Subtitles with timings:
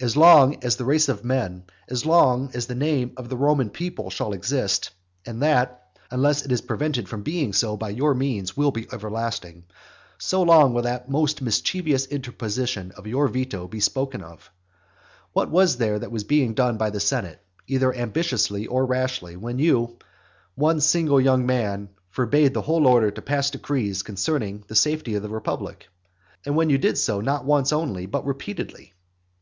[0.00, 3.68] As long as the race of men, as long as the name of the Roman
[3.68, 4.90] people shall exist,
[5.26, 9.64] (and that, unless it is prevented from being so by your means, will be everlasting,)
[10.16, 14.50] so long will that most mischievous interposition of your veto be spoken of.
[15.34, 19.58] What was there that was being done by the senate either ambitiously or rashly, when
[19.58, 19.98] you,
[20.54, 25.22] one single young man, forbade the whole order to pass decrees concerning the safety of
[25.22, 25.88] the republic?
[26.46, 28.94] and when you did so, not once only, but repeatedly?